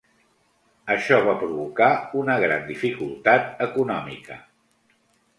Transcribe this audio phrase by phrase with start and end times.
[0.93, 1.89] Això va provocar
[2.21, 4.39] una gran dificultat econòmica.